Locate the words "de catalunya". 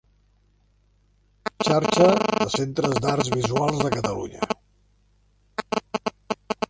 3.85-4.51